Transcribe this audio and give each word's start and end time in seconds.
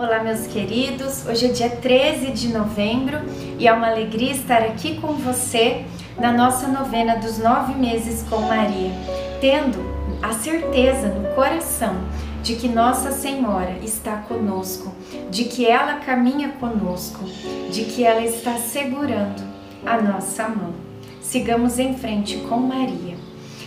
Olá, 0.00 0.24
meus 0.24 0.46
queridos. 0.46 1.26
Hoje 1.26 1.44
é 1.44 1.48
dia 1.50 1.68
13 1.68 2.30
de 2.30 2.48
novembro 2.48 3.18
e 3.58 3.68
é 3.68 3.72
uma 3.74 3.90
alegria 3.90 4.32
estar 4.32 4.62
aqui 4.62 4.98
com 4.98 5.08
você 5.12 5.84
na 6.18 6.32
nossa 6.32 6.66
novena 6.68 7.16
dos 7.16 7.36
nove 7.36 7.74
meses 7.74 8.22
com 8.26 8.38
Maria, 8.38 8.92
tendo 9.42 9.78
a 10.22 10.32
certeza 10.32 11.08
no 11.08 11.34
coração 11.34 11.94
de 12.42 12.56
que 12.56 12.66
Nossa 12.66 13.12
Senhora 13.12 13.76
está 13.82 14.16
conosco, 14.26 14.90
de 15.30 15.44
que 15.44 15.66
ela 15.66 15.96
caminha 15.96 16.48
conosco, 16.48 17.22
de 17.70 17.84
que 17.84 18.02
ela 18.02 18.22
está 18.22 18.56
segurando 18.56 19.42
a 19.84 20.00
nossa 20.00 20.48
mão. 20.48 20.72
Sigamos 21.20 21.78
em 21.78 21.94
frente 21.94 22.38
com 22.48 22.56
Maria. 22.56 23.18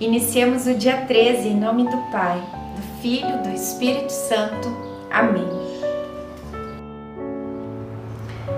Iniciemos 0.00 0.66
o 0.66 0.72
dia 0.72 1.02
13 1.06 1.48
em 1.48 1.60
nome 1.60 1.84
do 1.84 1.98
Pai, 2.10 2.42
do 2.76 3.02
Filho, 3.02 3.42
do 3.42 3.50
Espírito 3.50 4.10
Santo. 4.10 4.74
Amém 5.10 5.63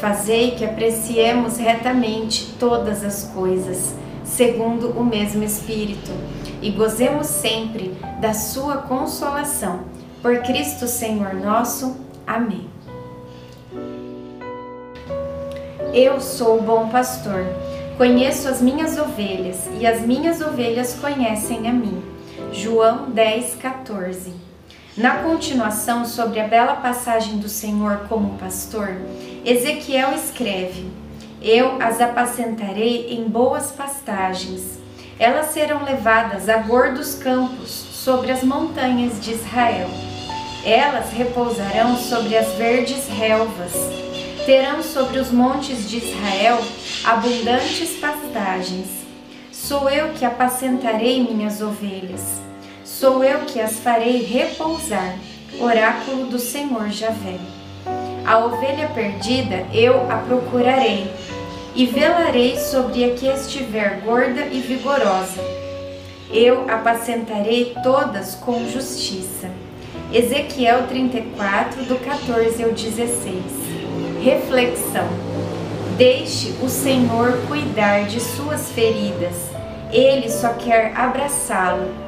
Fazei 0.00 0.52
que 0.52 0.64
apreciemos 0.64 1.56
retamente 1.56 2.54
todas 2.58 3.02
as 3.02 3.24
coisas, 3.34 3.94
segundo 4.24 4.90
o 4.90 5.04
mesmo 5.04 5.42
Espírito, 5.42 6.12
e 6.62 6.70
gozemos 6.70 7.26
sempre 7.26 7.96
da 8.20 8.32
Sua 8.32 8.76
consolação. 8.76 9.80
Por 10.22 10.38
Cristo 10.42 10.86
Senhor 10.86 11.34
nosso. 11.34 11.96
Amém. 12.24 12.68
Eu 15.92 16.20
sou 16.20 16.58
o 16.58 16.62
bom 16.62 16.88
pastor, 16.90 17.44
conheço 17.96 18.48
as 18.48 18.62
minhas 18.62 18.98
ovelhas 18.98 19.68
e 19.80 19.86
as 19.86 20.02
minhas 20.02 20.40
ovelhas 20.40 20.94
conhecem 20.94 21.68
a 21.68 21.72
mim. 21.72 22.00
João 22.52 23.10
10, 23.10 23.56
14. 23.56 24.47
Na 24.98 25.18
continuação 25.18 26.04
sobre 26.04 26.40
a 26.40 26.48
bela 26.48 26.74
passagem 26.74 27.38
do 27.38 27.48
Senhor 27.48 28.06
como 28.08 28.36
pastor, 28.36 28.96
Ezequiel 29.44 30.12
escreve: 30.12 30.90
Eu 31.40 31.80
as 31.80 32.00
apacentarei 32.00 33.12
em 33.12 33.28
boas 33.28 33.70
pastagens. 33.70 34.76
Elas 35.16 35.52
serão 35.52 35.84
levadas 35.84 36.48
a 36.48 36.56
gordos 36.56 37.14
campos 37.14 37.70
sobre 37.70 38.32
as 38.32 38.42
montanhas 38.42 39.20
de 39.20 39.34
Israel. 39.34 39.88
Elas 40.64 41.12
repousarão 41.12 41.96
sobre 41.96 42.36
as 42.36 42.54
verdes 42.54 43.06
relvas. 43.06 43.74
Terão 44.46 44.82
sobre 44.82 45.20
os 45.20 45.30
montes 45.30 45.88
de 45.88 45.98
Israel 45.98 46.58
abundantes 47.04 47.90
pastagens. 48.00 48.88
Sou 49.52 49.88
eu 49.88 50.12
que 50.14 50.24
apacentarei 50.24 51.22
minhas 51.22 51.62
ovelhas. 51.62 52.47
Sou 52.98 53.22
eu 53.22 53.42
que 53.42 53.60
as 53.60 53.78
farei 53.78 54.24
repousar. 54.24 55.14
Oráculo 55.60 56.26
do 56.26 56.36
Senhor 56.36 56.90
Javé. 56.90 57.38
A 58.26 58.44
ovelha 58.44 58.88
perdida 58.88 59.64
eu 59.72 60.10
a 60.10 60.16
procurarei, 60.16 61.08
e 61.76 61.86
velarei 61.86 62.58
sobre 62.58 63.04
a 63.04 63.14
que 63.14 63.28
estiver 63.28 64.00
gorda 64.00 64.46
e 64.46 64.58
vigorosa. 64.58 65.40
Eu 66.28 66.68
apacentarei 66.68 67.76
todas 67.84 68.34
com 68.34 68.68
justiça. 68.68 69.48
Ezequiel 70.12 70.88
34, 70.88 71.84
do 71.84 72.00
14 72.04 72.64
ao 72.64 72.72
16. 72.72 73.44
Reflexão: 74.24 75.06
Deixe 75.96 76.52
o 76.60 76.68
Senhor 76.68 77.38
cuidar 77.46 78.06
de 78.06 78.18
suas 78.18 78.72
feridas, 78.72 79.36
ele 79.92 80.28
só 80.28 80.54
quer 80.54 80.92
abraçá-lo, 80.96 82.07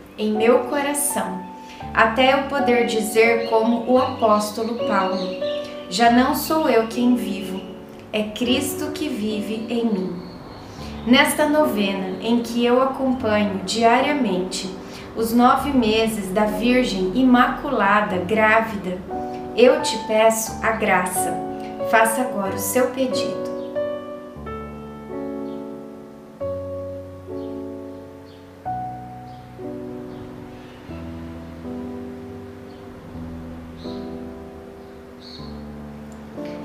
em 0.17 0.31
meu 0.31 0.59
coração, 0.65 1.41
até 1.93 2.33
eu 2.33 2.43
poder 2.43 2.85
dizer, 2.85 3.49
como 3.49 3.91
o 3.91 3.97
apóstolo 3.97 4.75
Paulo: 4.87 5.27
Já 5.89 6.11
não 6.11 6.35
sou 6.35 6.69
eu 6.69 6.87
quem 6.87 7.15
vivo 7.15 7.71
é 8.13 8.23
Cristo 8.23 8.91
que 8.91 9.07
vive 9.07 9.65
em 9.69 9.85
mim. 9.85 10.21
Nesta 11.07 11.47
novena, 11.47 12.17
em 12.21 12.41
que 12.41 12.63
eu 12.65 12.81
acompanho 12.81 13.61
diariamente 13.65 14.69
os 15.15 15.33
nove 15.33 15.71
meses 15.71 16.29
da 16.31 16.45
Virgem 16.45 17.11
Imaculada 17.15 18.17
grávida, 18.17 18.97
eu 19.55 19.81
te 19.81 19.97
peço 20.07 20.59
a 20.61 20.71
graça. 20.71 21.33
Faça 21.89 22.21
agora 22.21 22.55
o 22.55 22.59
seu 22.59 22.87
pedido. 22.87 23.50